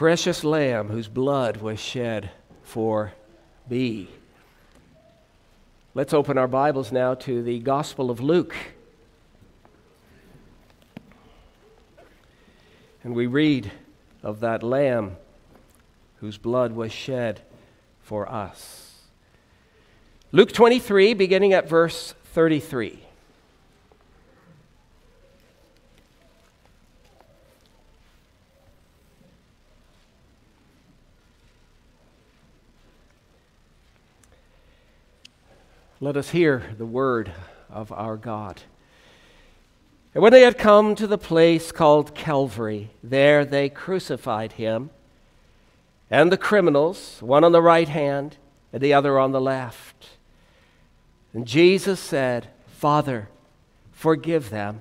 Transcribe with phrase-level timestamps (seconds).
[0.00, 2.30] precious lamb whose blood was shed
[2.62, 3.12] for
[3.68, 4.08] me.
[5.92, 8.56] Let's open our Bibles now to the Gospel of Luke.
[13.04, 13.72] And we read
[14.22, 15.16] of that lamb
[16.20, 17.42] whose blood was shed
[18.00, 19.02] for us.
[20.32, 23.04] Luke 23, beginning at verse 33.
[36.02, 37.30] Let us hear the word
[37.68, 38.62] of our God.
[40.14, 44.88] And when they had come to the place called Calvary, there they crucified him
[46.10, 48.38] and the criminals, one on the right hand
[48.72, 50.08] and the other on the left.
[51.34, 53.28] And Jesus said, Father,
[53.92, 54.80] forgive them,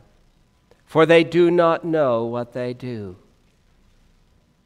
[0.86, 3.18] for they do not know what they do.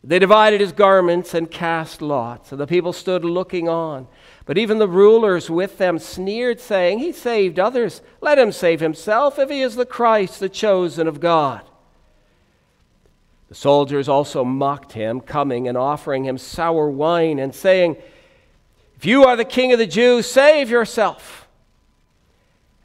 [0.04, 4.08] They divided his garments and cast lots, and the people stood looking on.
[4.46, 8.02] But even the rulers with them sneered, saying, He saved others.
[8.20, 11.62] Let him save himself if he is the Christ, the chosen of God.
[13.48, 17.96] The soldiers also mocked him, coming and offering him sour wine, and saying,
[18.98, 21.48] If you are the king of the Jews, save yourself.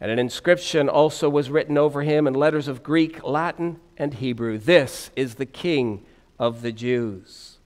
[0.00, 4.58] And an inscription also was written over him in letters of Greek, Latin, and Hebrew
[4.58, 6.04] This is the king
[6.38, 7.56] of the Jews.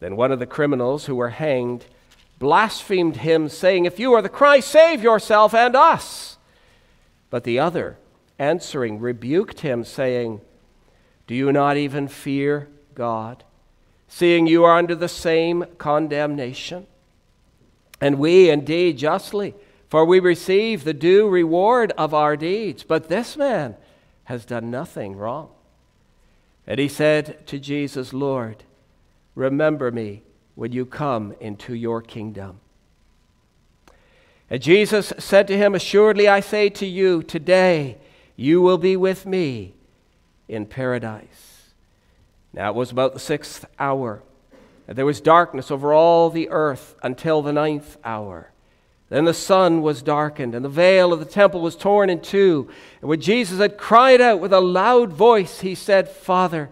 [0.00, 1.84] Then one of the criminals who were hanged
[2.44, 6.36] blasphemed him, saying, If you are the Christ, save yourself and us.
[7.30, 7.96] But the other,
[8.38, 10.42] answering, rebuked him, saying,
[11.26, 13.44] Do you not even fear God,
[14.08, 16.86] seeing you are under the same condemnation?
[17.98, 19.54] And we indeed justly,
[19.88, 22.82] for we receive the due reward of our deeds.
[22.82, 23.74] But this man
[24.24, 25.48] has done nothing wrong.
[26.66, 28.64] And he said to Jesus, Lord,
[29.34, 30.23] remember me
[30.54, 32.60] when you come into your kingdom.
[34.50, 37.98] And Jesus said to him, Assuredly I say to you, today
[38.36, 39.74] you will be with me
[40.48, 41.70] in paradise.
[42.52, 44.22] Now it was about the sixth hour,
[44.86, 48.50] and there was darkness over all the earth until the ninth hour.
[49.08, 52.68] Then the sun was darkened, and the veil of the temple was torn in two.
[53.00, 56.70] And when Jesus had cried out with a loud voice, he said, Father,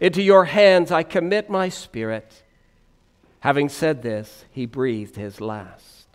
[0.00, 2.42] into your hands I commit my spirit.
[3.46, 6.08] Having said this, he breathed his last.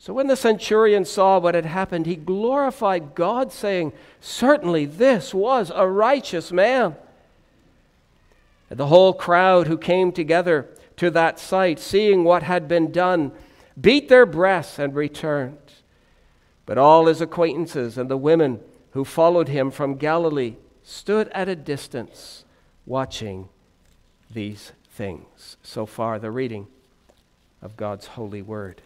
[0.00, 5.70] So when the centurion saw what had happened, he glorified God, saying, Certainly this was
[5.72, 6.96] a righteous man.
[8.68, 10.66] And the whole crowd who came together
[10.96, 13.30] to that sight, seeing what had been done,
[13.80, 15.56] beat their breasts and returned.
[16.66, 18.58] But all his acquaintances and the women
[18.90, 22.44] who followed him from Galilee stood at a distance
[22.86, 23.48] watching
[24.28, 25.56] these things.
[25.62, 26.66] So far, the reading
[27.62, 28.82] of God's holy word.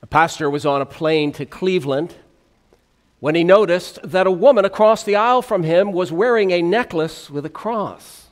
[0.00, 2.14] A pastor was on a plane to Cleveland
[3.18, 7.28] when he noticed that a woman across the aisle from him was wearing a necklace
[7.28, 8.25] with a cross.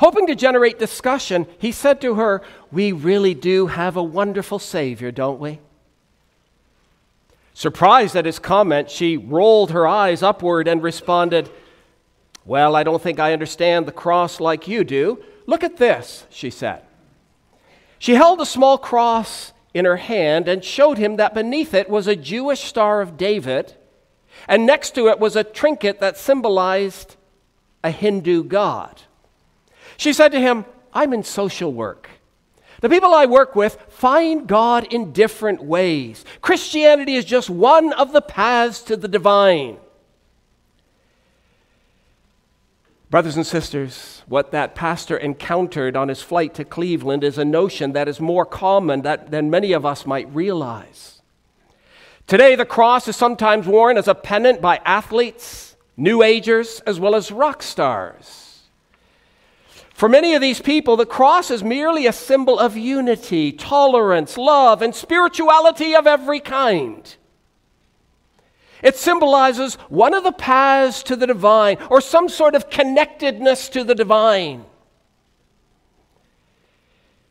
[0.00, 5.10] Hoping to generate discussion, he said to her, We really do have a wonderful Savior,
[5.10, 5.60] don't we?
[7.54, 11.48] Surprised at his comment, she rolled her eyes upward and responded,
[12.44, 15.22] Well, I don't think I understand the cross like you do.
[15.46, 16.82] Look at this, she said.
[17.98, 22.06] She held a small cross in her hand and showed him that beneath it was
[22.06, 23.74] a Jewish Star of David,
[24.46, 27.16] and next to it was a trinket that symbolized
[27.82, 29.02] a Hindu god.
[29.96, 32.08] She said to him, I'm in social work.
[32.80, 36.24] The people I work with find God in different ways.
[36.42, 39.78] Christianity is just one of the paths to the divine.
[43.08, 47.92] Brothers and sisters, what that pastor encountered on his flight to Cleveland is a notion
[47.92, 51.22] that is more common that, than many of us might realize.
[52.26, 57.14] Today, the cross is sometimes worn as a pennant by athletes, New Agers, as well
[57.14, 58.45] as rock stars.
[59.96, 64.82] For many of these people, the cross is merely a symbol of unity, tolerance, love,
[64.82, 67.16] and spirituality of every kind.
[68.82, 73.84] It symbolizes one of the paths to the divine or some sort of connectedness to
[73.84, 74.66] the divine.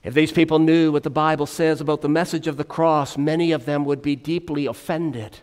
[0.03, 3.51] If these people knew what the Bible says about the message of the cross, many
[3.51, 5.37] of them would be deeply offended.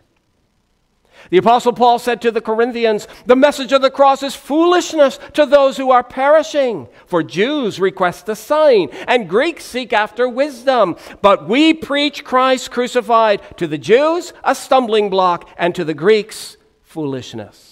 [1.30, 5.46] The Apostle Paul said to the Corinthians, The message of the cross is foolishness to
[5.46, 6.88] those who are perishing.
[7.06, 10.96] For Jews request a sign, and Greeks seek after wisdom.
[11.20, 16.56] But we preach Christ crucified, to the Jews, a stumbling block, and to the Greeks,
[16.82, 17.71] foolishness.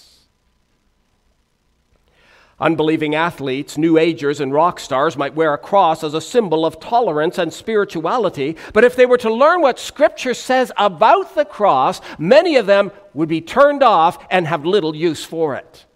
[2.61, 6.79] Unbelieving athletes, New Agers, and rock stars might wear a cross as a symbol of
[6.79, 11.99] tolerance and spirituality, but if they were to learn what Scripture says about the cross,
[12.19, 15.87] many of them would be turned off and have little use for it.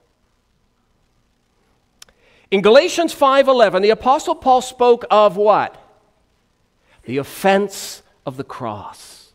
[2.50, 5.78] In Galatians 5:11, the apostle Paul spoke of what?
[7.04, 9.34] The offense of the cross.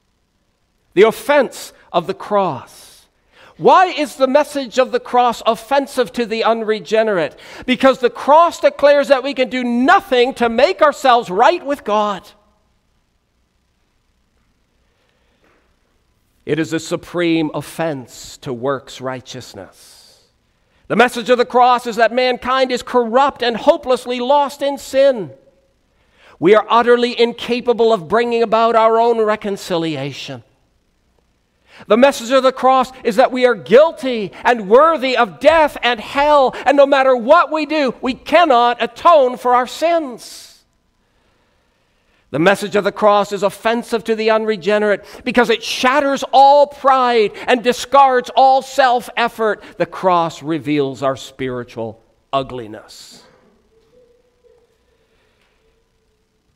[0.95, 2.90] The offense of the cross.
[3.61, 7.39] Why is the message of the cross offensive to the unregenerate?
[7.67, 12.27] Because the cross declares that we can do nothing to make ourselves right with God.
[16.47, 20.25] It is a supreme offense to works righteousness.
[20.89, 25.33] The message of the cross is that mankind is corrupt and hopelessly lost in sin.
[26.39, 30.45] We are utterly incapable of bringing about our own reconciliation.
[31.87, 35.99] The message of the cross is that we are guilty and worthy of death and
[36.01, 40.51] hell, and no matter what we do, we cannot atone for our sins.
[42.31, 47.33] The message of the cross is offensive to the unregenerate because it shatters all pride
[47.49, 49.63] and discards all self effort.
[49.79, 52.01] The cross reveals our spiritual
[52.33, 53.25] ugliness.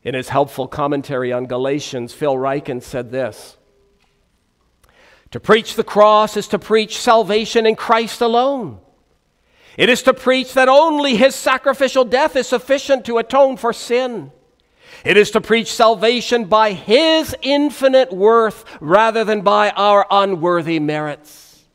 [0.03, 3.57] In his helpful commentary on Galatians, Phil Ryken said this
[5.35, 8.79] to preach the cross is to preach salvation in Christ alone.
[9.75, 14.31] It is to preach that only his sacrificial death is sufficient to atone for sin.
[15.03, 21.65] It is to preach salvation by his infinite worth rather than by our unworthy merits.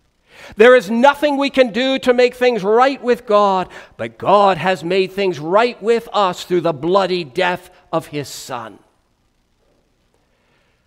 [0.57, 3.69] There is nothing we can do to make things right with God,
[3.99, 8.79] but God has made things right with us through the bloody death of his Son.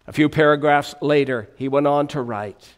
[0.07, 2.75] A few paragraphs later, he went on to write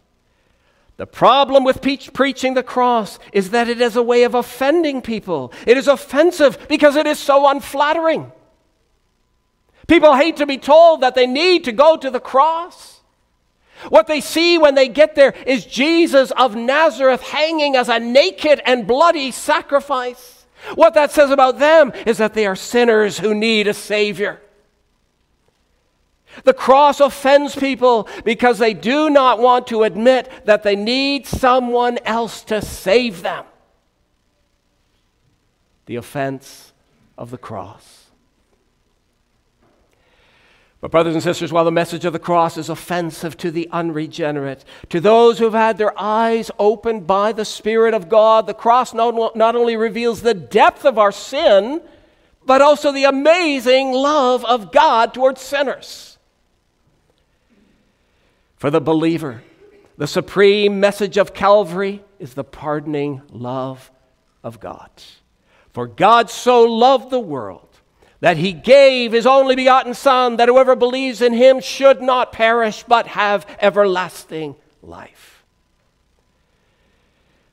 [0.97, 5.01] The problem with pe- preaching the cross is that it is a way of offending
[5.01, 5.51] people.
[5.65, 8.31] It is offensive because it is so unflattering.
[9.87, 13.01] People hate to be told that they need to go to the cross.
[13.89, 18.61] What they see when they get there is Jesus of Nazareth hanging as a naked
[18.65, 20.45] and bloody sacrifice.
[20.73, 24.41] What that says about them is that they are sinners who need a Savior.
[26.43, 31.97] The cross offends people because they do not want to admit that they need someone
[32.05, 33.45] else to save them.
[35.85, 36.73] The offense
[37.17, 38.05] of the cross.
[40.81, 44.63] But, brothers and sisters, while the message of the cross is offensive to the unregenerate,
[44.89, 48.93] to those who have had their eyes opened by the Spirit of God, the cross
[48.93, 51.81] not, not only reveals the depth of our sin,
[52.45, 56.14] but also the amazing love of God towards sinners.
[58.57, 59.43] For the believer,
[59.97, 63.91] the supreme message of Calvary is the pardoning love
[64.43, 64.89] of God.
[65.73, 67.67] For God so loved the world
[68.21, 72.83] that he gave his only begotten Son, that whoever believes in him should not perish,
[72.83, 75.43] but have everlasting life.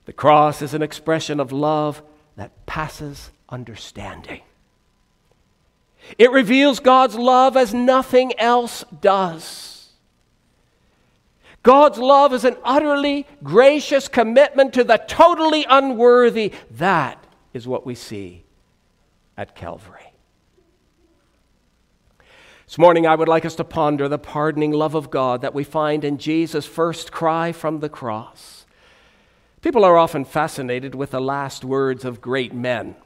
[0.05, 2.03] The cross is an expression of love
[2.37, 4.41] that passes understanding.
[6.19, 9.72] It reveals God's love as nothing else does.
[11.63, 16.53] God's love is an utterly gracious commitment to the totally unworthy.
[16.71, 18.45] That is what we see
[19.37, 20.13] at Calvary.
[22.67, 25.63] This morning, I would like us to ponder the pardoning love of God that we
[25.63, 28.65] find in Jesus' first cry from the cross.
[29.61, 32.97] People are often fascinated with the last words of great men.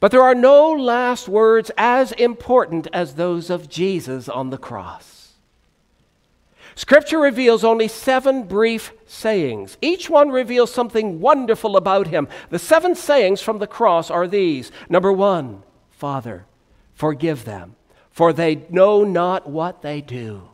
[0.00, 5.17] But there are no last words as important as those of Jesus on the cross.
[6.78, 9.76] Scripture reveals only seven brief sayings.
[9.82, 12.28] Each one reveals something wonderful about him.
[12.50, 16.46] The seven sayings from the cross are these Number one, Father,
[16.94, 17.74] forgive them,
[18.12, 20.50] for they know not what they do.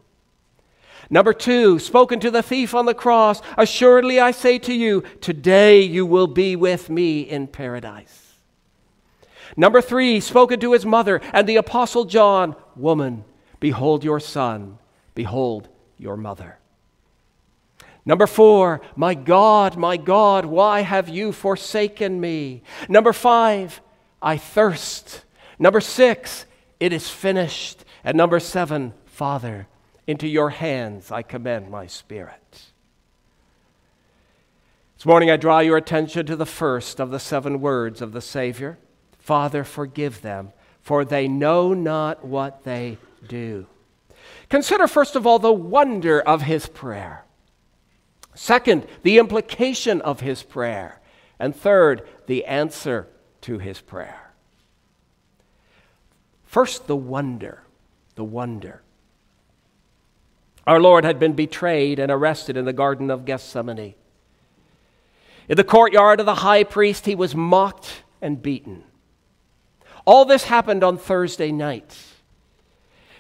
[1.10, 5.82] Number two, spoken to the thief on the cross, assuredly I say to you, today
[5.82, 8.32] you will be with me in paradise.
[9.58, 13.26] Number three, spoken to his mother and the apostle John, woman,
[13.60, 14.78] behold your son,
[15.14, 16.58] behold your mother.
[18.06, 22.62] Number four, my God, my God, why have you forsaken me?
[22.88, 23.80] Number five,
[24.20, 25.24] I thirst.
[25.58, 26.44] Number six,
[26.80, 27.84] it is finished.
[28.02, 29.66] And number seven, Father,
[30.06, 32.40] into your hands I commend my spirit.
[34.96, 38.20] This morning I draw your attention to the first of the seven words of the
[38.20, 38.78] Savior
[39.18, 43.66] Father, forgive them, for they know not what they do.
[44.54, 47.24] Consider, first of all, the wonder of his prayer.
[48.36, 51.00] Second, the implication of his prayer.
[51.40, 53.08] And third, the answer
[53.40, 54.30] to his prayer.
[56.44, 57.64] First, the wonder.
[58.14, 58.82] The wonder.
[60.68, 63.94] Our Lord had been betrayed and arrested in the Garden of Gethsemane.
[65.48, 68.84] In the courtyard of the high priest, he was mocked and beaten.
[70.04, 72.13] All this happened on Thursday night.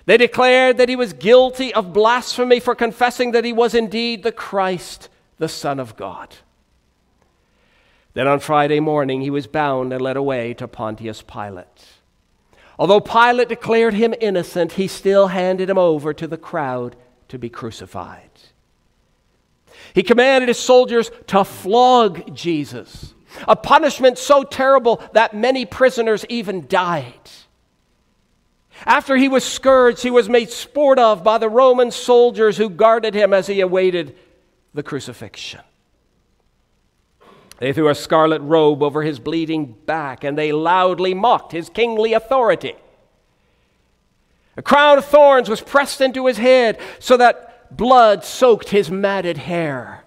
[0.06, 4.32] They declared that he was guilty of blasphemy for confessing that he was indeed the
[4.32, 5.08] Christ,
[5.38, 6.36] the Son of God.
[8.12, 11.86] Then on Friday morning, he was bound and led away to Pontius Pilate.
[12.78, 16.96] Although Pilate declared him innocent, he still handed him over to the crowd
[17.28, 18.30] to be crucified.
[19.94, 23.14] He commanded his soldiers to flog Jesus,
[23.48, 27.30] a punishment so terrible that many prisoners even died.
[28.86, 33.14] After he was scourged, he was made sport of by the Roman soldiers who guarded
[33.14, 34.16] him as he awaited
[34.74, 35.62] the crucifixion.
[37.58, 42.12] They threw a scarlet robe over his bleeding back, and they loudly mocked his kingly
[42.12, 42.74] authority.
[44.56, 49.38] A crown of thorns was pressed into his head so that blood soaked his matted
[49.38, 50.04] hair.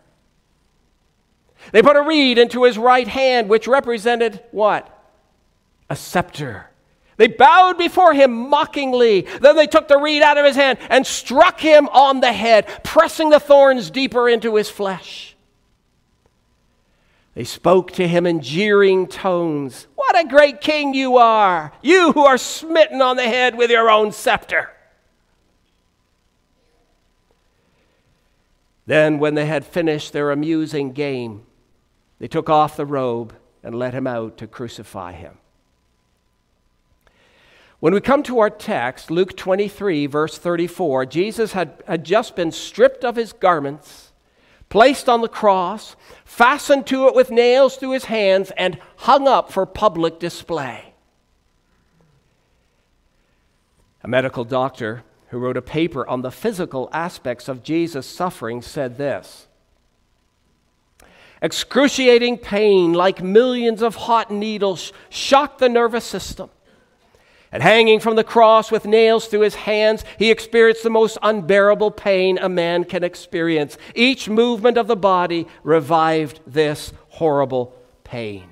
[1.72, 4.94] They put a reed into his right hand, which represented what?
[5.90, 6.70] A scepter.
[7.18, 9.22] They bowed before him mockingly.
[9.42, 12.84] Then they took the reed out of his hand and struck him on the head,
[12.84, 15.36] pressing the thorns deeper into his flesh.
[17.34, 19.88] They spoke to him in jeering tones.
[19.96, 23.90] What a great king you are, you who are smitten on the head with your
[23.90, 24.72] own scepter.
[28.88, 31.44] Then, when they had finished their amusing game,
[32.20, 35.38] they took off the robe and let him out to crucify him.
[37.80, 42.52] When we come to our text, Luke 23, verse 34, Jesus had, had just been
[42.52, 44.08] stripped of his garments
[44.70, 49.52] placed on the cross, fastened to it with nails through his hands, and hung up
[49.52, 50.94] for public display.
[54.04, 58.98] A medical doctor who wrote a paper on the physical aspects of Jesus' suffering said
[58.98, 59.48] this
[61.42, 66.50] Excruciating pain, like millions of hot needles, shocked the nervous system.
[67.58, 71.90] And hanging from the cross with nails through his hands, he experienced the most unbearable
[71.90, 73.80] pain a man can experience.
[73.96, 78.48] Each movement of the body revived this horrible pain.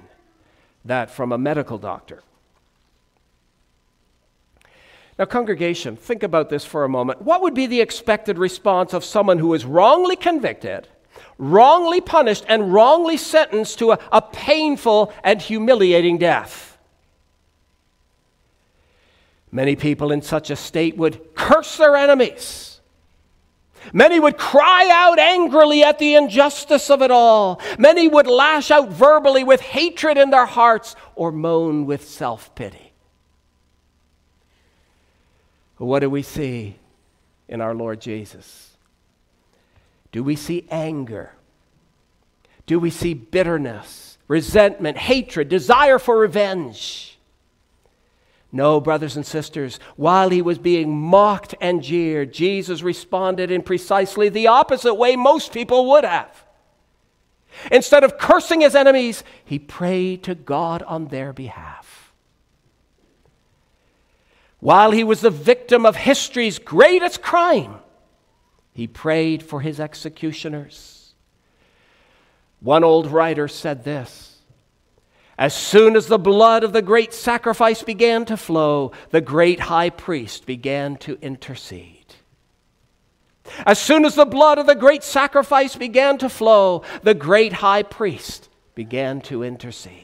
[0.86, 2.24] That from a medical doctor.
[5.20, 7.22] Now, congregation, think about this for a moment.
[7.22, 10.88] What would be the expected response of someone who is wrongly convicted,
[11.38, 16.75] wrongly punished, and wrongly sentenced to a, a painful and humiliating death?
[19.52, 22.82] Many people in such a state would curse their enemies.
[23.94, 27.62] Many would cry out angrily at the injustice of it all.
[27.78, 32.94] Many would lash out verbally with hatred in their hearts or moan with self pity.
[35.78, 36.76] What do we see
[37.48, 38.72] in our Lord Jesus?
[40.12, 41.34] Do we see anger?
[42.66, 47.15] Do we see bitterness, resentment, hatred, desire for revenge?
[48.56, 54.30] No, brothers and sisters, while he was being mocked and jeered, Jesus responded in precisely
[54.30, 56.46] the opposite way most people would have.
[57.70, 62.14] Instead of cursing his enemies, he prayed to God on their behalf.
[64.62, 67.80] While he was the victim of history's greatest crime,
[68.72, 71.14] he prayed for his executioners.
[72.62, 74.35] One old writer said this
[75.38, 79.90] as soon as the blood of the great sacrifice began to flow, the great high
[79.90, 82.14] priest began to intercede.
[83.66, 87.84] As soon as the blood of the great sacrifice began to flow, the great high
[87.84, 90.02] priest began to intercede.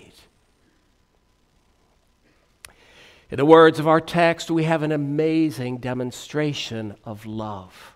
[3.30, 7.91] In the words of our text, we have an amazing demonstration of love.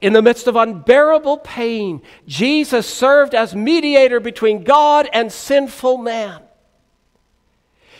[0.00, 6.42] In the midst of unbearable pain, Jesus served as mediator between God and sinful man.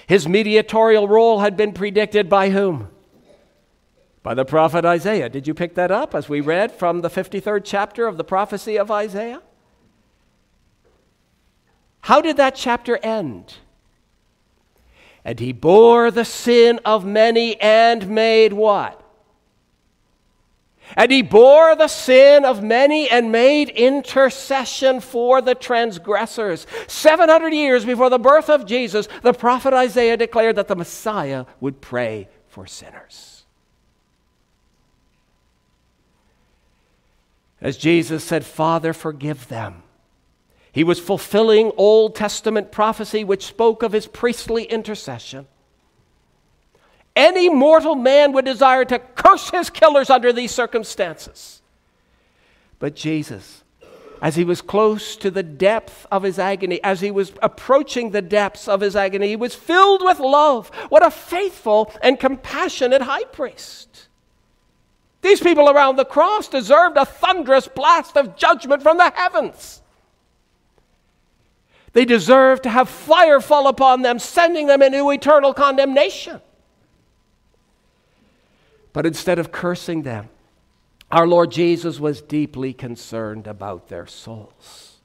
[0.07, 2.89] His mediatorial role had been predicted by whom?
[4.23, 5.29] By the prophet Isaiah.
[5.29, 8.79] Did you pick that up as we read from the 53rd chapter of the prophecy
[8.79, 9.43] of Isaiah?
[12.03, 13.57] How did that chapter end?
[15.25, 19.08] And he bore the sin of many and made what?
[20.97, 26.67] And he bore the sin of many and made intercession for the transgressors.
[26.87, 31.81] 700 years before the birth of Jesus, the prophet Isaiah declared that the Messiah would
[31.81, 33.45] pray for sinners.
[37.61, 39.83] As Jesus said, Father, forgive them.
[40.71, 45.49] He was fulfilling Old Testament prophecy which spoke of his priestly intercession.
[47.19, 51.61] Any mortal man would desire to curse his killers under these circumstances.
[52.79, 53.65] But Jesus,
[54.23, 58.23] as he was close to the depth of his agony, as he was approaching the
[58.23, 60.69] depths of his agony, he was filled with love.
[60.91, 64.07] What a faithful and compassionate high priest.
[65.21, 69.83] These people around the cross deserved a thunderous blast of judgment from the heavens.
[71.95, 76.41] They deserved to have fire fall upon them, sending them into eternal condemnation.
[78.99, 80.29] But instead of cursing them,
[81.13, 84.97] our Lord Jesus was deeply concerned about their souls.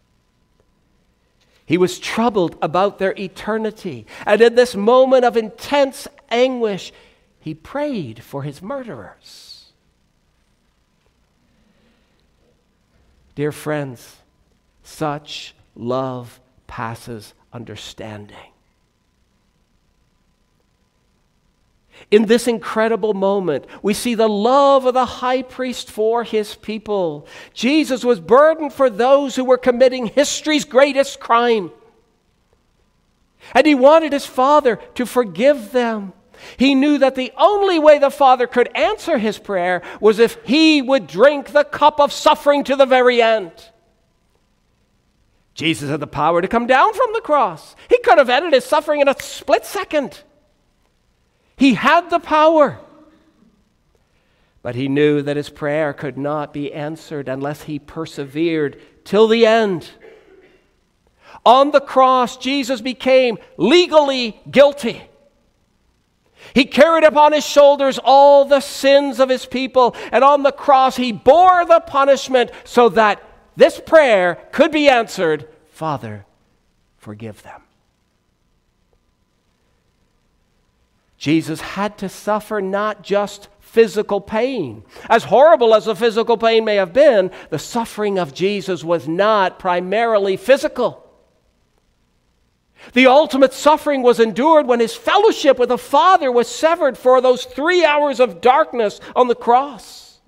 [1.63, 4.07] He was troubled about their eternity.
[4.25, 6.91] And in this moment of intense anguish,
[7.39, 9.71] he prayed for his murderers.
[13.35, 14.15] Dear friends,
[14.81, 18.52] such love passes understanding.
[22.11, 27.27] In this incredible moment, we see the love of the high priest for his people.
[27.53, 31.71] Jesus was burdened for those who were committing history's greatest crime.
[33.53, 36.13] And he wanted his Father to forgive them.
[36.57, 40.81] He knew that the only way the Father could answer his prayer was if he
[40.81, 43.51] would drink the cup of suffering to the very end.
[45.53, 47.75] Jesus had the power to come down from the cross.
[47.89, 50.23] He could have ended his suffering in a split second.
[51.55, 52.79] He had the power.
[54.61, 59.45] But he knew that his prayer could not be answered unless he persevered till the
[59.45, 59.89] end.
[61.45, 65.01] On the cross, Jesus became legally guilty.
[66.53, 70.95] He carried upon his shoulders all the sins of his people, and on the cross,
[70.95, 73.21] he bore the punishment so that
[73.55, 76.25] this prayer could be answered Father,
[76.97, 77.62] forgive them.
[81.23, 84.83] Jesus had to suffer not just physical pain.
[85.09, 89.57] As horrible as the physical pain may have been, the suffering of Jesus was not
[89.57, 91.09] primarily physical.
[92.91, 97.45] The ultimate suffering was endured when his fellowship with the Father was severed for those
[97.45, 100.19] three hours of darkness on the cross.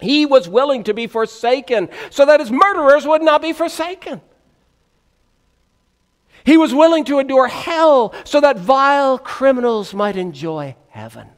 [0.00, 4.20] He was willing to be forsaken so that his murderers would not be forsaken.
[6.44, 11.28] He was willing to endure hell so that vile criminals might enjoy heaven.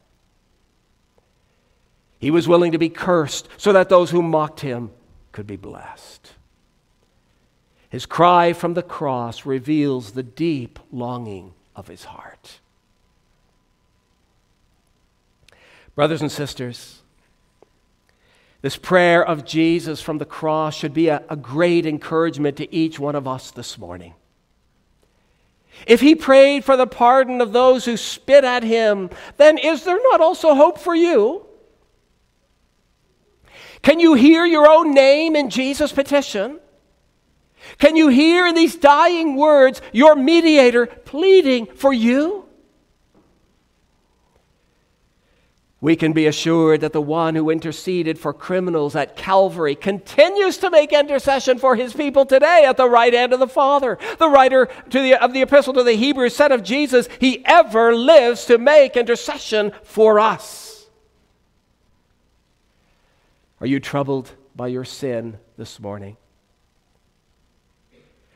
[2.19, 4.91] He was willing to be cursed so that those who mocked him
[5.31, 6.33] could be blessed.
[7.89, 12.59] His cry from the cross reveals the deep longing of his heart.
[15.93, 17.01] Brothers and sisters,
[18.61, 22.99] this prayer of Jesus from the cross should be a, a great encouragement to each
[22.99, 24.15] one of us this morning.
[25.87, 29.99] If he prayed for the pardon of those who spit at him, then is there
[30.11, 31.45] not also hope for you?
[33.81, 36.59] Can you hear your own name in Jesus' petition?
[37.77, 42.44] Can you hear in these dying words your mediator pleading for you?
[45.85, 50.71] We can be assured that the one who interceded for criminals at Calvary continues to
[50.71, 53.99] make intercession for his people today at the right hand of the Father.
[54.17, 58.45] The writer the, of the epistle to the Hebrews said of Jesus, He ever lives
[58.45, 60.87] to make intercession for us.
[63.61, 66.17] Are you troubled by your sin this morning?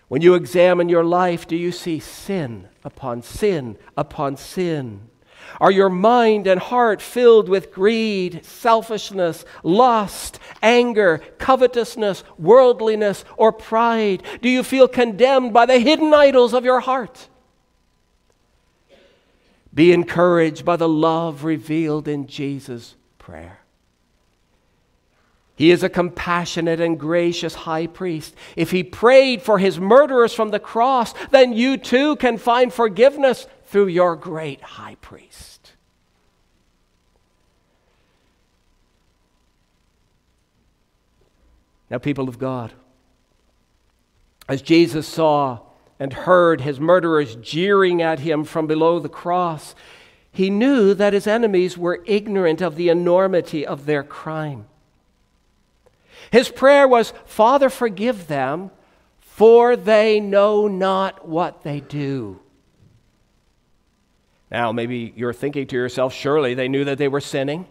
[0.08, 5.10] When you examine your life, do you see sin upon sin upon sin?
[5.60, 14.24] Are your mind and heart filled with greed, selfishness, lust, anger, covetousness, worldliness, or pride?
[14.42, 17.28] Do you feel condemned by the hidden idols of your heart?
[19.74, 23.60] Be encouraged by the love revealed in Jesus' prayer.
[25.56, 28.34] He is a compassionate and gracious high priest.
[28.56, 33.46] If he prayed for his murderers from the cross, then you too can find forgiveness
[33.70, 35.74] through your great high priest.
[41.92, 42.74] Now, people of God,
[44.48, 45.60] as Jesus saw
[46.00, 49.76] and heard his murderers jeering at him from below the cross,
[50.32, 54.66] he knew that his enemies were ignorant of the enormity of their crime.
[56.32, 58.72] His prayer was, Father, forgive them,
[59.20, 62.40] for they know not what they do.
[64.52, 67.68] Now, maybe you're thinking to yourself, surely they knew that they were sinning.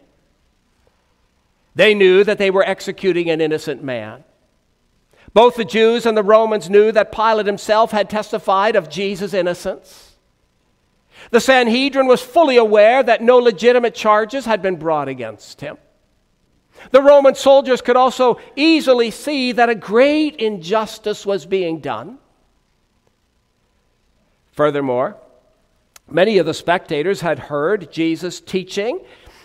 [1.74, 4.24] They knew that they were executing an innocent man.
[5.34, 10.16] Both the Jews and the Romans knew that Pilate himself had testified of Jesus' innocence.
[11.30, 15.76] The Sanhedrin was fully aware that no legitimate charges had been brought against him.
[16.92, 22.18] The Roman soldiers could also easily see that a great injustice was being done.
[24.52, 25.16] Furthermore,
[26.10, 29.00] many of the spectators had heard Jesus teaching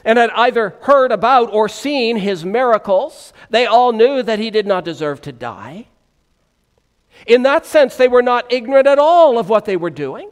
[0.06, 3.34] and had either heard about or seen his miracles.
[3.50, 5.88] They all knew that he did not deserve to die.
[7.26, 10.30] In that sense, they were not ignorant at all of what they were doing.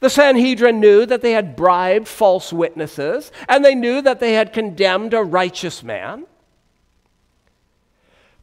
[0.00, 4.52] The Sanhedrin knew that they had bribed false witnesses, and they knew that they had
[4.52, 6.26] condemned a righteous man.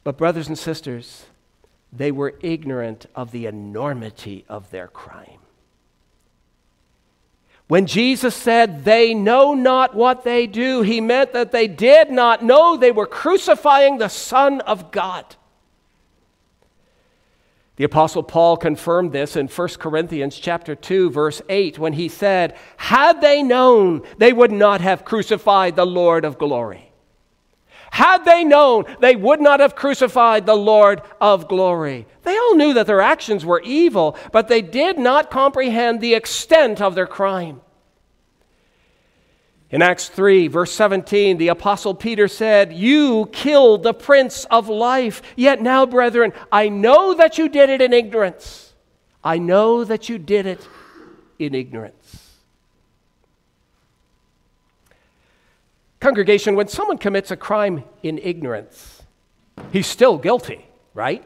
[0.03, 1.25] But, brothers and sisters,
[1.93, 5.39] they were ignorant of the enormity of their crime.
[7.67, 12.43] When Jesus said, They know not what they do, he meant that they did not
[12.43, 15.35] know they were crucifying the Son of God.
[17.77, 22.55] The apostle Paul confirmed this in 1 Corinthians chapter 2 verse 8 when he said,
[22.77, 26.91] "Had they known, they would not have crucified the Lord of glory."
[27.95, 32.05] Had they known, they would not have crucified the Lord of glory.
[32.23, 36.81] They all knew that their actions were evil, but they did not comprehend the extent
[36.81, 37.61] of their crime.
[39.69, 45.21] In Acts 3, verse 17, the Apostle Peter said, You killed the Prince of Life.
[45.37, 48.73] Yet now, brethren, I know that you did it in ignorance.
[49.23, 50.67] I know that you did it
[51.39, 51.94] in ignorance.
[56.05, 59.01] Congregation, when someone commits a crime in ignorance,
[59.71, 60.63] he's still guilty,
[60.93, 61.23] right?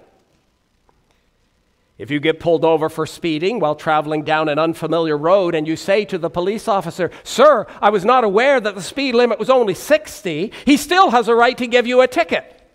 [1.97, 5.75] If you get pulled over for speeding while traveling down an unfamiliar road and you
[5.75, 9.49] say to the police officer, Sir, I was not aware that the speed limit was
[9.49, 12.71] only 60, he still has a right to give you a ticket.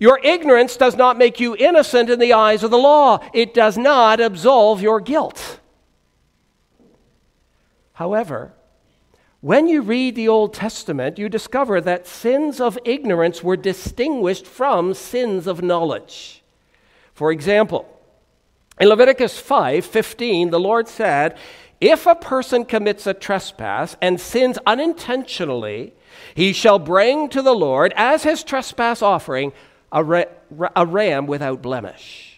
[0.00, 3.78] Your ignorance does not make you innocent in the eyes of the law, it does
[3.78, 5.60] not absolve your guilt.
[7.92, 8.52] However,
[9.40, 14.94] when you read the Old Testament, you discover that sins of ignorance were distinguished from
[14.94, 16.42] sins of knowledge.
[17.14, 17.86] For example,
[18.80, 21.36] in Leviticus 5:15, the Lord said,
[21.80, 25.94] "If a person commits a trespass and sins unintentionally,
[26.34, 29.52] he shall bring to the Lord as his trespass offering
[29.92, 32.35] a ram without blemish."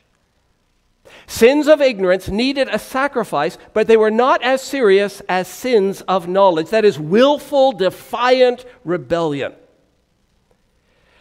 [1.29, 6.27] Sins of ignorance needed a sacrifice, but they were not as serious as sins of
[6.27, 6.71] knowledge.
[6.71, 9.53] That is, willful, defiant rebellion.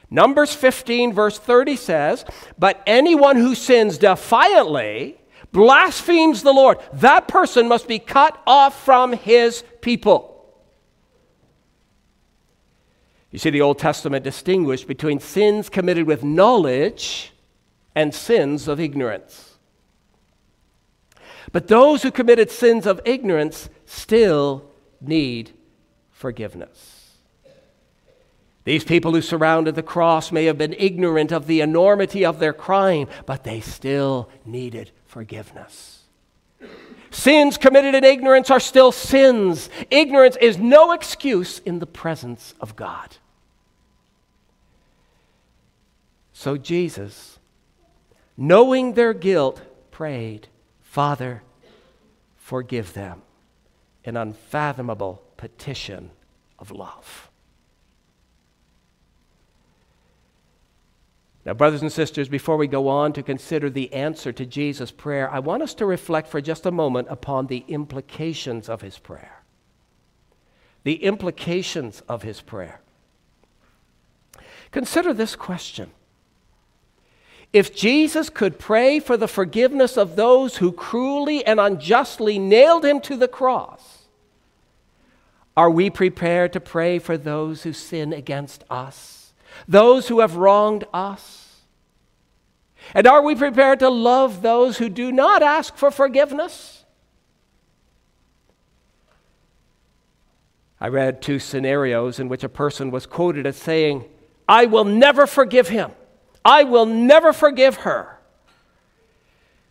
[0.10, 2.26] Numbers 15, verse 30 says,
[2.58, 5.20] But anyone who sins defiantly,
[5.52, 10.56] blasphemes the Lord, that person must be cut off from his people.
[13.30, 17.34] You see, the Old Testament distinguished between sins committed with knowledge
[17.93, 19.47] and sins of ignorance.
[21.58, 24.70] But those who committed sins of ignorance still
[25.02, 25.54] need
[26.12, 27.15] forgiveness.
[28.63, 32.54] These people who surrounded the cross may have been ignorant of the enormity of their
[32.54, 36.04] crime, but they still needed forgiveness.
[37.10, 39.72] Sins committed in ignorance are still sins.
[39.89, 43.17] Ignorance is no excuse in the presence of God.
[46.34, 47.39] So Jesus,
[48.38, 50.50] knowing their guilt, prayed,
[50.84, 51.41] Father,
[52.48, 53.22] forgive them.
[54.06, 56.12] An unfathomable petition
[56.58, 57.30] of love.
[61.46, 65.30] Now, brothers and sisters, before we go on to consider the answer to Jesus' prayer,
[65.30, 69.44] I want us to reflect for just a moment upon the implications of his prayer.
[70.84, 72.80] The implications of his prayer.
[74.72, 75.92] Consider this question
[77.58, 83.02] If Jesus could pray for the forgiveness of those who cruelly and unjustly nailed him
[83.02, 84.04] to the cross,
[85.56, 89.17] are we prepared to pray for those who sin against us?
[89.67, 91.62] those who have wronged us?
[92.93, 96.86] And are we prepared to love those who do not ask for forgiveness?
[100.80, 104.06] I read two scenarios in which a person was quoted as saying,
[104.48, 105.91] I will never forgive him.
[106.48, 108.18] I will never forgive her.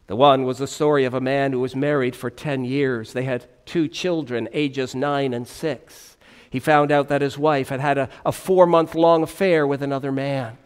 [0.09, 3.15] The one was the story of a man who was married for 10 years.
[3.15, 6.17] They had two children, ages 9 and 6.
[6.51, 9.83] he found out that his wife had had a, a four month long affair with
[9.83, 10.59] another man.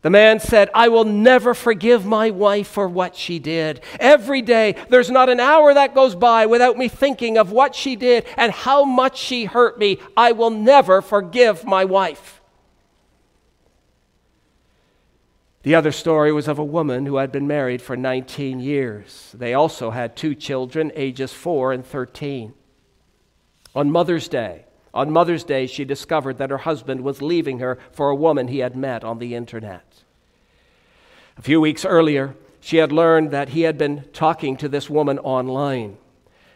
[0.00, 3.82] The man said, I will never forgive my wife for what she did.
[4.00, 7.96] Every day, there's not an hour that goes by without me thinking of what she
[7.96, 9.98] did and how much she hurt me.
[10.16, 12.39] I will never forgive my wife.
[15.62, 19.34] The other story was of a woman who had been married for 19 years.
[19.36, 22.54] They also had two children, ages 4 and 13.
[23.74, 28.08] On Mother's Day, on Mother's Day, she discovered that her husband was leaving her for
[28.08, 30.02] a woman he had met on the internet.
[31.36, 35.18] A few weeks earlier, she had learned that he had been talking to this woman
[35.18, 35.98] online.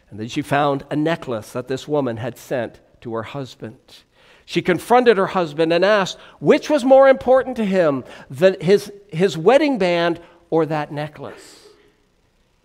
[0.09, 4.03] And then she found a necklace that this woman had sent to her husband.
[4.45, 9.37] She confronted her husband and asked which was more important to him, the, his, his
[9.37, 11.67] wedding band or that necklace.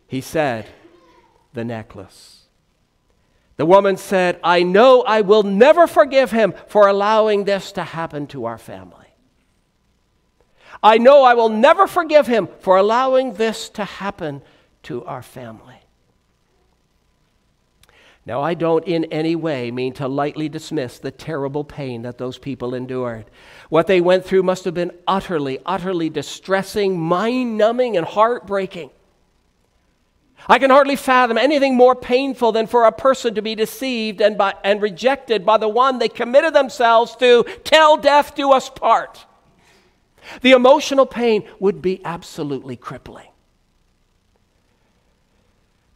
[0.07, 0.67] He said,
[1.55, 2.45] The necklace.
[3.57, 8.27] The woman said, I know I will never forgive him for allowing this to happen
[8.29, 9.07] to our family.
[10.83, 14.43] I know I will never forgive him for allowing this to happen
[14.85, 15.80] to our family.
[18.27, 22.37] Now, I don't in any way mean to lightly dismiss the terrible pain that those
[22.39, 23.25] people endured.
[23.71, 28.91] What they went through must have been utterly, utterly distressing, mind numbing, and heartbreaking.
[30.47, 34.37] I can hardly fathom anything more painful than for a person to be deceived and,
[34.39, 39.27] by, and rejected by the one they committed themselves to, till death do us part.
[40.43, 43.30] The emotional pain would be absolutely crippling.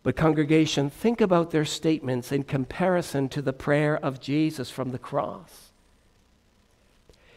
[0.04, 4.98] But, congregation, think about their statements in comparison to the prayer of Jesus from the
[4.98, 5.72] cross.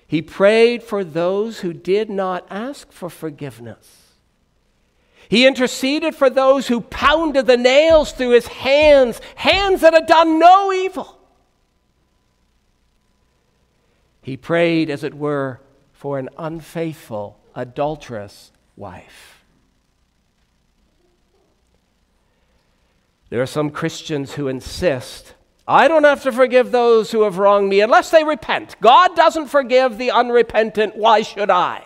[0.06, 4.12] He prayed for those who did not ask for forgiveness.
[5.30, 10.38] He interceded for those who pounded the nails through his hands, hands that had done
[10.38, 11.18] no evil.
[14.22, 15.62] He prayed, as it were,
[15.94, 19.37] for an unfaithful, adulterous wife.
[23.30, 25.34] There are some Christians who insist
[25.68, 28.78] I don't have to forgive those who have wronged me unless they repent.
[28.80, 30.96] God doesn't forgive the unrepentant.
[30.96, 31.84] Why should I?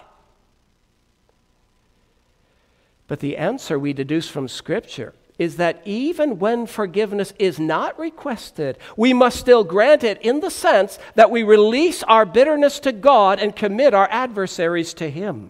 [3.08, 8.78] But the answer we deduce from Scripture is that even when forgiveness is not requested,
[8.96, 13.40] we must still grant it in the sense that we release our bitterness to God
[13.40, 15.50] and commit our adversaries to Him.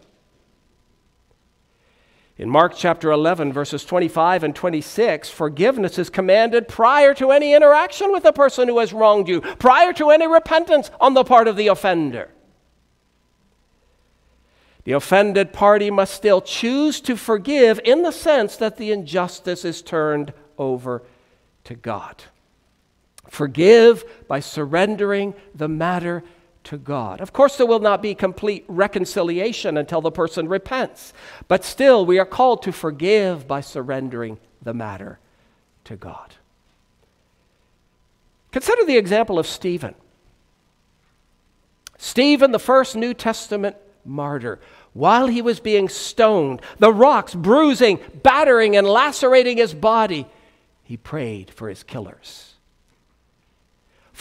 [2.42, 8.12] In Mark chapter 11, verses 25 and 26, forgiveness is commanded prior to any interaction
[8.12, 11.56] with the person who has wronged you, prior to any repentance on the part of
[11.56, 12.32] the offender.
[14.86, 19.84] The offended party must still choose to forgive in the sense that the injustice is
[19.84, 21.04] turned over
[21.66, 22.24] to God.
[23.30, 26.24] Forgive by surrendering the matter
[26.66, 27.22] to God.
[27.22, 31.14] Of course, there will not be complete reconciliation until the person repents,
[31.48, 35.20] but still, we are called to forgive by surrendering the matter
[35.86, 36.36] to God.
[38.52, 39.96] Consider the example of Stephen.
[41.98, 44.60] Stephen, the first New Testament martyr.
[44.94, 50.28] While he was being stoned, the rocks bruising, battering, and lacerating his body,
[50.84, 52.51] he prayed for his killers.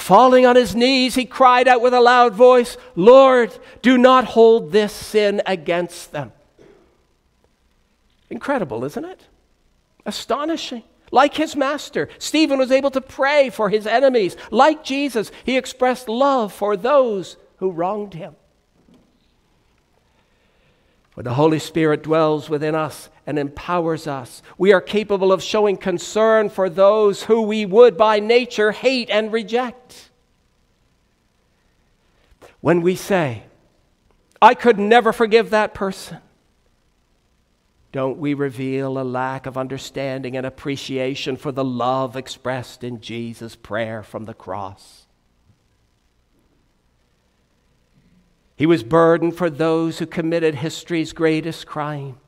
[0.00, 4.72] Falling on his knees, he cried out with a loud voice, Lord, do not hold
[4.72, 6.32] this sin against them.
[8.30, 9.20] Incredible, isn't it?
[10.06, 10.84] Astonishing.
[11.12, 14.38] Like his master, Stephen was able to pray for his enemies.
[14.50, 18.36] Like Jesus, he expressed love for those who wronged him.
[21.22, 26.48] The Holy Spirit dwells within us and empowers us, we are capable of showing concern
[26.48, 30.10] for those who we would by nature hate and reject.
[32.60, 33.44] When we say,
[34.42, 36.18] I could never forgive that person,
[37.92, 43.56] don't we reveal a lack of understanding and appreciation for the love expressed in Jesus'
[43.56, 45.06] prayer from the cross?
[48.60, 52.18] He was burdened for those who committed history's greatest crime.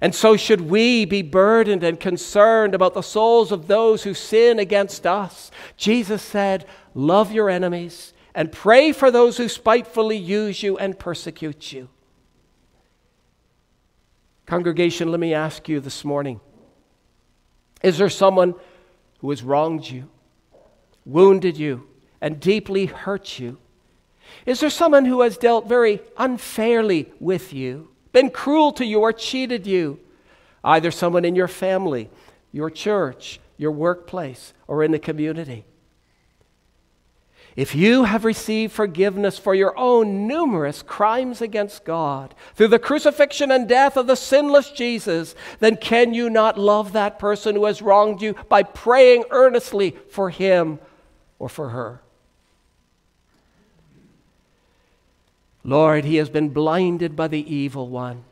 [0.00, 4.58] And so, should we be burdened and concerned about the souls of those who sin
[4.58, 5.50] against us?
[5.76, 11.70] Jesus said, Love your enemies and pray for those who spitefully use you and persecute
[11.70, 11.90] you.
[14.46, 16.40] Congregation, let me ask you this morning
[17.82, 18.54] Is there someone
[19.18, 20.08] who has wronged you,
[21.04, 21.86] wounded you,
[22.22, 23.58] and deeply hurt you?
[24.46, 29.12] Is there someone who has dealt very unfairly with you, been cruel to you, or
[29.12, 30.00] cheated you?
[30.62, 32.10] Either someone in your family,
[32.52, 35.64] your church, your workplace, or in the community.
[37.56, 43.50] If you have received forgiveness for your own numerous crimes against God through the crucifixion
[43.50, 47.82] and death of the sinless Jesus, then can you not love that person who has
[47.82, 50.78] wronged you by praying earnestly for him
[51.38, 52.02] or for her?
[55.62, 58.24] Lord, he has been blinded by the evil one.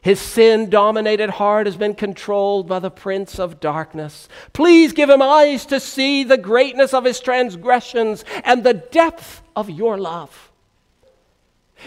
[0.00, 4.28] His sin dominated heart has been controlled by the prince of darkness.
[4.52, 9.70] Please give him eyes to see the greatness of his transgressions and the depth of
[9.70, 10.52] your love.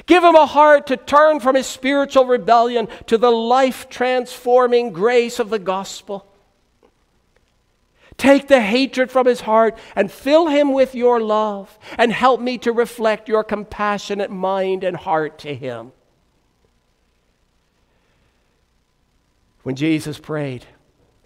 [0.05, 5.39] Give him a heart to turn from his spiritual rebellion to the life transforming grace
[5.39, 6.25] of the gospel.
[8.17, 12.57] Take the hatred from his heart and fill him with your love, and help me
[12.59, 15.91] to reflect your compassionate mind and heart to him.
[19.61, 20.65] When Jesus prayed,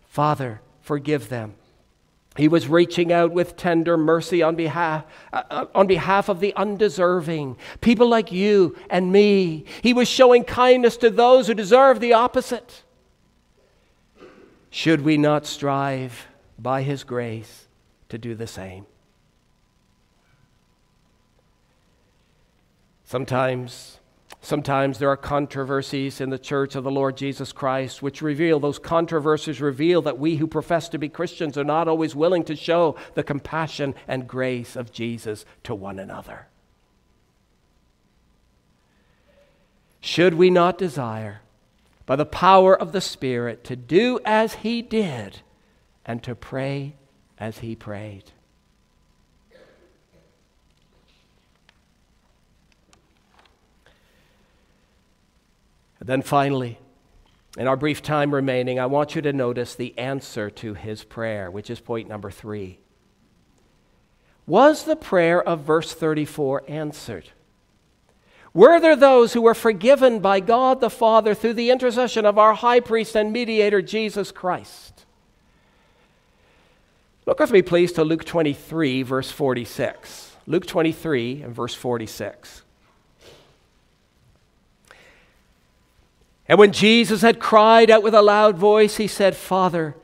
[0.07, 1.53] Father, forgive them.
[2.35, 7.57] He was reaching out with tender mercy on behalf, uh, on behalf of the undeserving,
[7.81, 9.65] people like you and me.
[9.81, 12.83] He was showing kindness to those who deserve the opposite.
[14.69, 16.27] Should we not strive
[16.61, 17.67] by His grace
[18.09, 18.85] to do the same?
[23.03, 23.99] Sometimes
[24.43, 28.79] Sometimes there are controversies in the church of the Lord Jesus Christ which reveal, those
[28.79, 32.95] controversies reveal that we who profess to be Christians are not always willing to show
[33.13, 36.47] the compassion and grace of Jesus to one another.
[39.99, 41.41] Should we not desire,
[42.07, 45.41] by the power of the Spirit, to do as He did
[46.05, 46.95] and to pray
[47.37, 48.31] as He prayed?
[56.01, 56.79] And then finally,
[57.57, 61.51] in our brief time remaining, I want you to notice the answer to his prayer,
[61.51, 62.79] which is point number three.
[64.47, 67.29] Was the prayer of verse 34 answered?
[68.51, 72.55] Were there those who were forgiven by God the Father through the intercession of our
[72.55, 75.00] high priest and mediator, Jesus Christ?
[77.25, 80.35] Look with me, please, to Luke 23, verse 46.
[80.47, 82.63] Luke 23 and verse 46.
[86.47, 89.95] And when Jesus had cried out with a loud voice, he said, Father,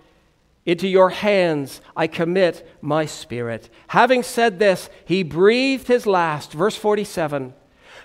[0.66, 3.70] into your hands I commit my spirit.
[3.88, 6.54] Having said this, he breathed his last.
[6.54, 7.54] Verse 47.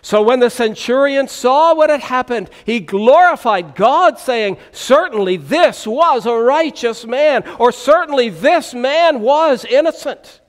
[0.04, 6.26] So when the centurion saw what had happened, he glorified God, saying, Certainly this was
[6.26, 10.40] a righteous man, or certainly this man was innocent.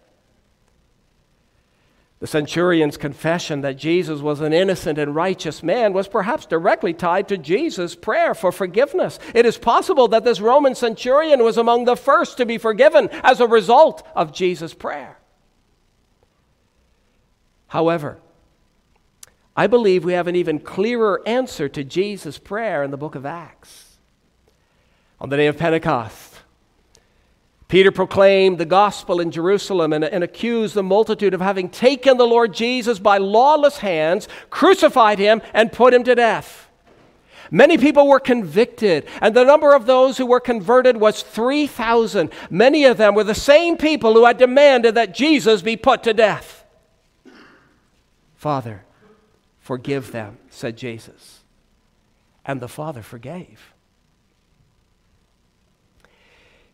[2.19, 7.27] The centurion's confession that Jesus was an innocent and righteous man was perhaps directly tied
[7.27, 9.19] to Jesus' prayer for forgiveness.
[9.35, 13.39] It is possible that this Roman centurion was among the first to be forgiven as
[13.39, 15.19] a result of Jesus' prayer.
[17.67, 18.19] However,
[19.55, 23.25] I believe we have an even clearer answer to Jesus' prayer in the book of
[23.25, 23.97] Acts.
[25.19, 26.41] On the day of Pentecost,
[27.67, 32.27] Peter proclaimed the gospel in Jerusalem and, and, accused the multitude of having taken the
[32.27, 36.69] Lord Jesus by lawless hands, crucified him, and put him to death.
[37.49, 42.31] Many people were convicted, and the number of those who were converted was 3,000.
[42.49, 46.13] Many of them were the same people who had demanded that Jesus be put to
[46.13, 46.65] death.
[48.35, 48.83] Father,
[49.63, 51.39] forgive them, said Jesus.
[52.45, 53.73] And the Father forgave.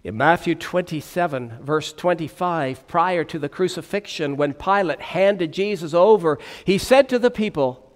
[0.03, 6.77] In Matthew 27, verse 25, prior to the crucifixion, when Pilate handed Jesus over, he
[6.77, 7.93] said to the people,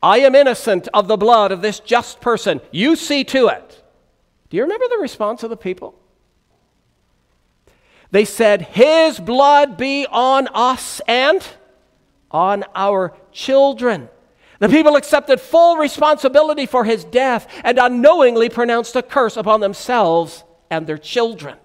[0.00, 2.60] I am innocent of the blood of this just person.
[2.70, 3.82] You see to it.
[4.48, 5.98] Do you remember the response of the people?
[8.12, 11.44] They said, His blood be on us and
[12.34, 14.08] on our children.
[14.58, 20.42] The people accepted full responsibility for his death and unknowingly pronounced a curse upon themselves
[20.70, 21.56] and their children.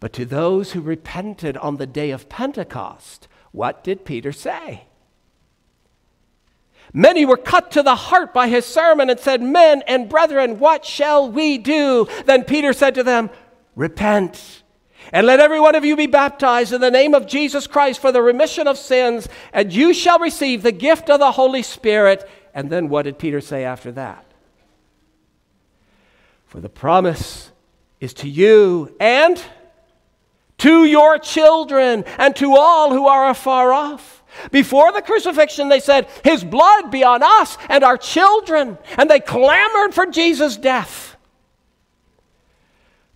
[0.00, 4.84] But to those who repented on the day of Pentecost, what did Peter say?
[6.92, 10.84] Many were cut to the heart by his sermon and said, Men and brethren, what
[10.84, 12.08] shall we do?
[12.26, 13.30] Then Peter said to them,
[13.76, 14.61] Repent,
[15.12, 18.10] and let every one of you be baptized in the name of Jesus Christ for
[18.10, 22.28] the remission of sins, and you shall receive the gift of the Holy Spirit.
[22.54, 24.24] And then what did Peter say after that?
[26.46, 27.50] For the promise
[28.00, 29.42] is to you and
[30.58, 34.22] to your children and to all who are afar off.
[34.50, 38.78] Before the crucifixion, they said, His blood be on us and our children.
[38.96, 41.16] And they clamored for Jesus' death.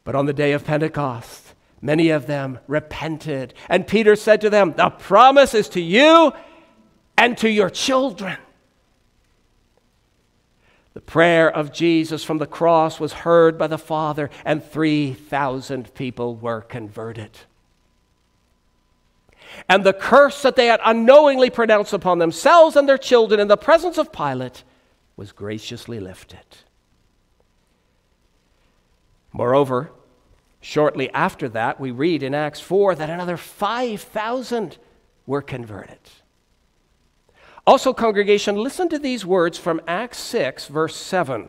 [0.05, 1.46] But on the day of Pentecost,
[1.81, 3.55] Many of them repented.
[3.69, 6.33] And Peter said to them, The promise is to you
[7.17, 8.39] and to your children.
[10.95, 16.37] The prayer of Jesus from the cross was heard by the Father, and 3,000 people
[16.37, 17.39] were converted.
[19.69, 23.57] And the curse that they had unknowingly pronounced upon themselves and their children in the
[23.57, 24.65] presence of Pilate
[25.17, 26.45] was graciously lifted.
[29.33, 29.91] Moreover,
[30.67, 34.77] shortly after that, we read in Acts 4 that another 5,000
[35.25, 36.01] were converted.
[37.65, 41.49] Also, congregation, listen to these words from Acts 6, verse 7.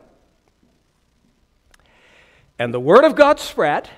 [2.60, 3.90] And the word of God spread,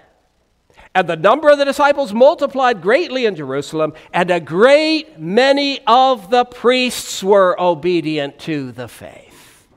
[0.96, 6.30] and the number of the disciples multiplied greatly in Jerusalem, and a great many of
[6.30, 9.68] the priests were obedient to the faith.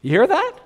[0.00, 0.61] You hear that?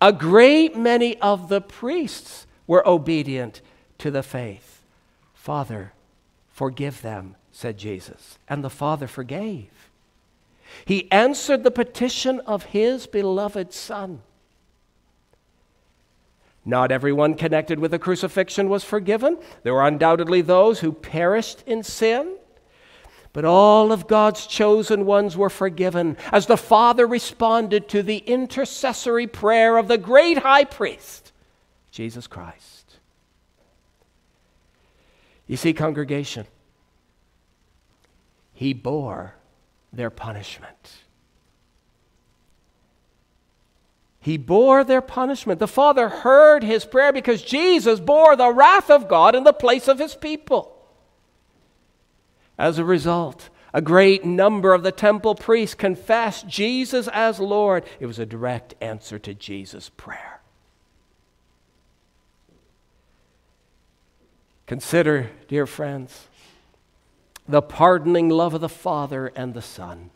[0.00, 3.60] A great many of the priests were obedient
[3.98, 4.82] to the faith.
[5.34, 5.92] Father,
[6.48, 9.90] forgive them said Jesus, and the Father forgave.
[10.84, 14.22] He answered the petition of his beloved Son.
[16.64, 19.38] Not everyone connected with the crucifixion was forgiven.
[19.62, 22.36] There were undoubtedly those who perished in sin.
[23.32, 29.28] But all of God's chosen ones were forgiven as the Father responded to the intercessory
[29.28, 31.32] prayer of the great high priest,
[31.92, 32.96] Jesus Christ.
[35.46, 36.46] You see, congregation,
[38.52, 39.34] he bore
[39.92, 40.96] their punishment.
[44.20, 45.60] He bore their punishment.
[45.60, 49.88] The Father heard his prayer because Jesus bore the wrath of God in the place
[49.88, 50.76] of his people.
[52.60, 57.86] As a result, a great number of the temple priests confessed Jesus as Lord.
[57.98, 60.42] It was a direct answer to Jesus' prayer.
[64.66, 66.28] Consider, dear friends,
[67.48, 70.10] the pardoning love of the Father and the Son.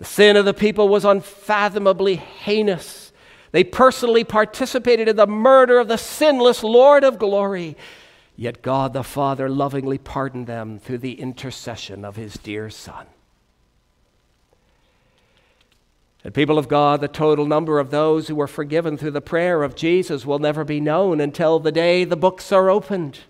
[0.00, 3.12] The sin of the people was unfathomably heinous.
[3.52, 7.76] They personally participated in the murder of the sinless Lord of glory.
[8.36, 13.06] Yet God the Father lovingly pardoned them through the intercession of his dear Son.
[16.24, 19.62] And people of God, the total number of those who were forgiven through the prayer
[19.62, 23.20] of Jesus will never be known until the day the books are opened.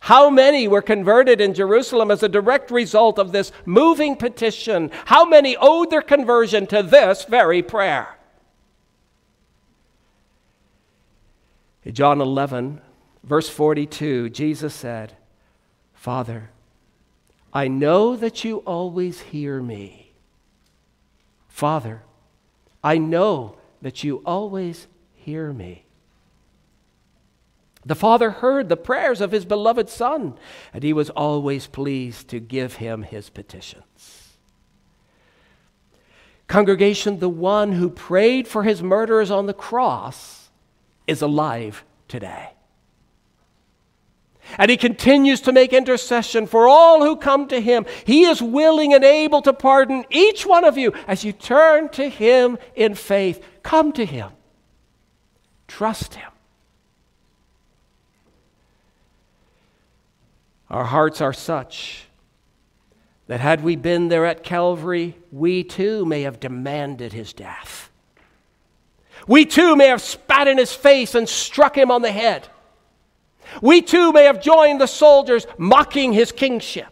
[0.00, 4.90] How many were converted in Jerusalem as a direct result of this moving petition?
[5.06, 8.16] How many owed their conversion to this very prayer?
[11.92, 12.80] John 11,
[13.26, 15.16] verse 42, Jesus said,
[15.92, 16.50] Father,
[17.52, 20.12] I know that you always hear me.
[21.48, 22.02] Father,
[22.82, 25.84] I know that you always hear me.
[27.84, 30.36] The Father heard the prayers of his beloved Son,
[30.74, 34.36] and he was always pleased to give him his petitions.
[36.48, 40.48] Congregation, the one who prayed for his murderers on the cross
[41.06, 42.55] is alive today.
[44.58, 47.86] And he continues to make intercession for all who come to him.
[48.04, 52.08] He is willing and able to pardon each one of you as you turn to
[52.08, 53.44] him in faith.
[53.62, 54.30] Come to him,
[55.68, 56.30] trust him.
[60.70, 62.06] Our hearts are such
[63.28, 67.90] that had we been there at Calvary, we too may have demanded his death.
[69.26, 72.48] We too may have spat in his face and struck him on the head.
[73.62, 76.88] We too may have joined the soldiers mocking his kingship.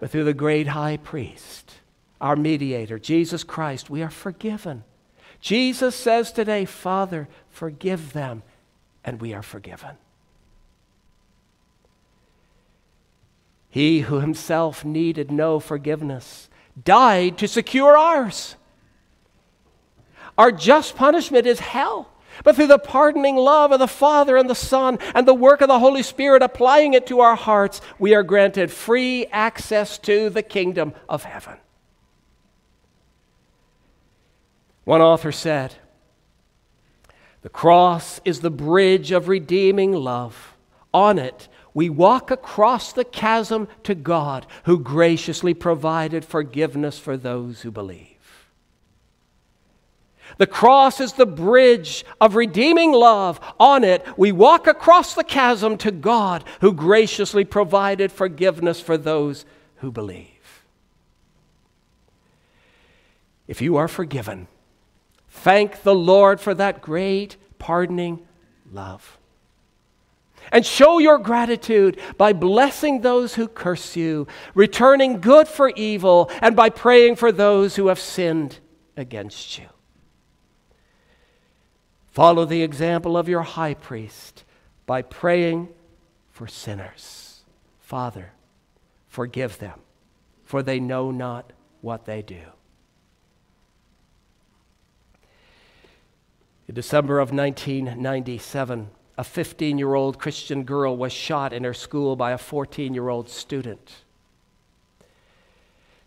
[0.00, 1.72] But through the great high priest,
[2.20, 4.84] our mediator, Jesus Christ, we are forgiven.
[5.40, 8.42] Jesus says today, Father, forgive them,
[9.04, 9.96] and we are forgiven.
[13.68, 16.48] He who himself needed no forgiveness
[16.82, 18.56] died to secure ours.
[20.38, 22.08] Our just punishment is hell.
[22.42, 25.68] But through the pardoning love of the Father and the Son and the work of
[25.68, 30.42] the Holy Spirit applying it to our hearts, we are granted free access to the
[30.42, 31.58] kingdom of heaven.
[34.84, 35.76] One author said,
[37.42, 40.56] The cross is the bridge of redeeming love.
[40.92, 47.62] On it, we walk across the chasm to God, who graciously provided forgiveness for those
[47.62, 48.13] who believe.
[50.38, 53.40] The cross is the bridge of redeeming love.
[53.60, 59.44] On it, we walk across the chasm to God, who graciously provided forgiveness for those
[59.76, 60.28] who believe.
[63.46, 64.48] If you are forgiven,
[65.28, 68.26] thank the Lord for that great pardoning
[68.72, 69.18] love.
[70.52, 76.54] And show your gratitude by blessing those who curse you, returning good for evil, and
[76.54, 78.58] by praying for those who have sinned
[78.96, 79.66] against you.
[82.14, 84.44] Follow the example of your high priest
[84.86, 85.68] by praying
[86.30, 87.42] for sinners.
[87.80, 88.30] Father,
[89.08, 89.80] forgive them,
[90.44, 92.42] for they know not what they do.
[96.68, 102.14] In December of 1997, a 15 year old Christian girl was shot in her school
[102.14, 104.04] by a 14 year old student.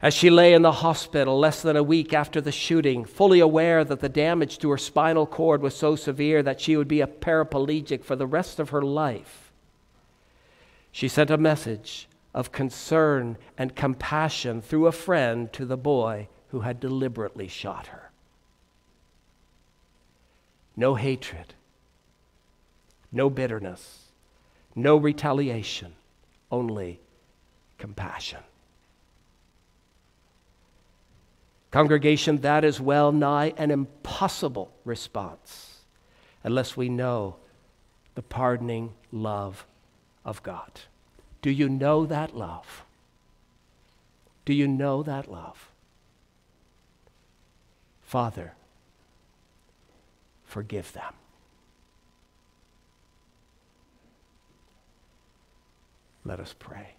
[0.01, 3.83] As she lay in the hospital less than a week after the shooting, fully aware
[3.83, 7.07] that the damage to her spinal cord was so severe that she would be a
[7.07, 9.51] paraplegic for the rest of her life,
[10.91, 16.61] she sent a message of concern and compassion through a friend to the boy who
[16.61, 18.11] had deliberately shot her.
[20.75, 21.55] No hatred,
[23.11, 24.11] no bitterness,
[24.75, 25.93] no retaliation,
[26.51, 26.99] only
[27.77, 28.39] compassion.
[31.71, 35.81] Congregation, that is well nigh an impossible response
[36.43, 37.35] unless we know
[38.15, 39.65] the pardoning love
[40.23, 40.81] of God.
[41.41, 42.83] Do you know that love?
[44.45, 45.71] Do you know that love?
[48.01, 48.53] Father,
[50.45, 51.13] forgive them.
[56.23, 56.96] Let us pray.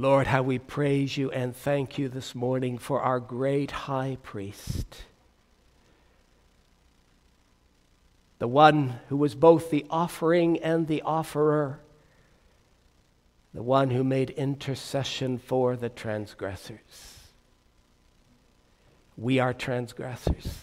[0.00, 5.02] Lord, how we praise you and thank you this morning for our great high priest,
[8.38, 11.80] the one who was both the offering and the offerer,
[13.52, 17.18] the one who made intercession for the transgressors.
[19.18, 20.60] We are transgressors.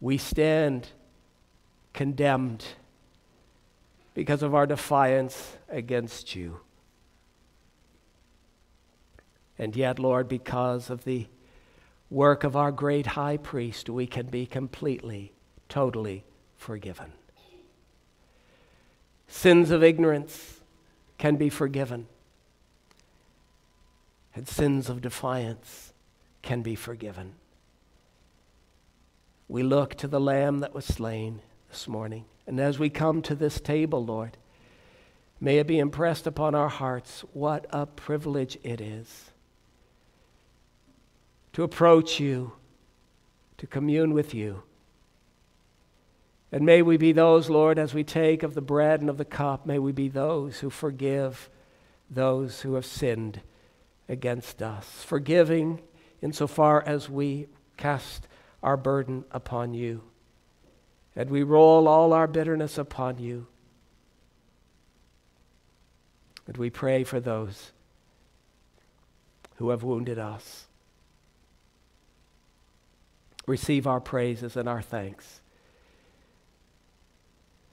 [0.00, 0.88] We stand
[1.92, 2.64] condemned
[4.16, 6.58] because of our defiance against you.
[9.58, 11.26] And yet, Lord, because of the
[12.08, 15.32] work of our great high priest, we can be completely,
[15.68, 16.24] totally
[16.56, 17.12] forgiven.
[19.28, 20.60] Sins of ignorance
[21.18, 22.06] can be forgiven,
[24.34, 25.92] and sins of defiance
[26.40, 27.34] can be forgiven.
[29.46, 32.24] We look to the Lamb that was slain this morning.
[32.46, 34.36] And as we come to this table, Lord,
[35.40, 39.32] may it be impressed upon our hearts what a privilege it is
[41.52, 42.52] to approach you,
[43.56, 44.62] to commune with you.
[46.52, 49.24] And may we be those, Lord, as we take of the bread and of the
[49.24, 51.48] cup, may we be those who forgive
[52.10, 53.40] those who have sinned
[54.08, 55.80] against us, forgiving
[56.22, 58.28] insofar as we cast
[58.62, 60.02] our burden upon you
[61.16, 63.46] and we roll all our bitterness upon you.
[66.46, 67.72] And we pray for those
[69.56, 70.66] who have wounded us.
[73.46, 75.40] Receive our praises and our thanks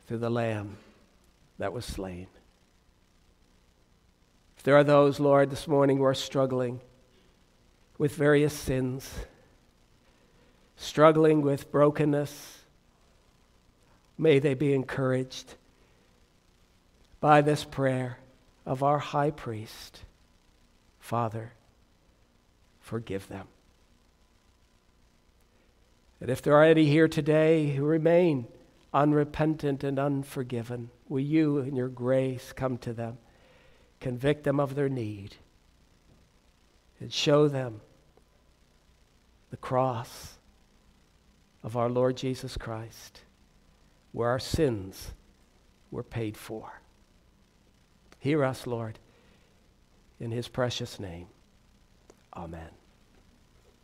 [0.08, 0.78] through the Lamb
[1.60, 2.28] that was slain.
[4.58, 6.80] If there are those, Lord, this morning who are struggling
[7.98, 9.10] with various sins,
[10.78, 12.63] struggling with brokenness,
[14.18, 15.56] May they be encouraged
[17.20, 18.20] by this prayer
[18.66, 20.02] of our high priest.
[21.00, 21.54] Father,
[22.80, 23.48] forgive them.
[26.22, 28.48] And if there are any here today who remain
[28.94, 33.18] unrepentant and unforgiven, will you, in your grace, come to them,
[34.00, 35.36] convict them of their need,
[37.00, 37.82] and show them
[39.50, 40.34] the cross
[41.62, 43.22] of our Lord Jesus Christ?
[44.14, 45.12] Where our sins
[45.92, 46.82] were paid for.
[48.20, 49.00] Hear us, Lord,
[50.20, 51.28] in his precious name.
[52.34, 52.70] Amen.